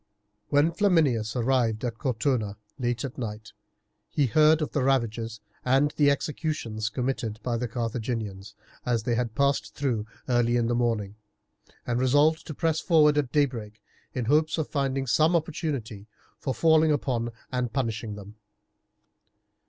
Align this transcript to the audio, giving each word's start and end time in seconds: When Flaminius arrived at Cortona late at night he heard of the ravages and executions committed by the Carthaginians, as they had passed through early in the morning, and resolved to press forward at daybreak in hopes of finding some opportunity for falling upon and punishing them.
When 0.49 0.71
Flaminius 0.71 1.35
arrived 1.35 1.85
at 1.85 1.99
Cortona 1.99 2.57
late 2.79 3.03
at 3.05 3.19
night 3.19 3.53
he 4.09 4.25
heard 4.25 4.59
of 4.63 4.71
the 4.71 4.81
ravages 4.83 5.41
and 5.63 5.93
executions 6.01 6.89
committed 6.89 7.39
by 7.43 7.55
the 7.57 7.67
Carthaginians, 7.67 8.55
as 8.83 9.03
they 9.03 9.13
had 9.13 9.35
passed 9.35 9.75
through 9.75 10.07
early 10.27 10.55
in 10.57 10.65
the 10.65 10.73
morning, 10.73 11.17
and 11.85 11.99
resolved 11.99 12.47
to 12.47 12.55
press 12.55 12.79
forward 12.79 13.15
at 13.15 13.31
daybreak 13.31 13.79
in 14.15 14.25
hopes 14.25 14.57
of 14.57 14.67
finding 14.69 15.05
some 15.05 15.35
opportunity 15.35 16.07
for 16.39 16.55
falling 16.55 16.91
upon 16.91 17.29
and 17.51 17.71
punishing 17.71 18.15
them. 18.15 18.37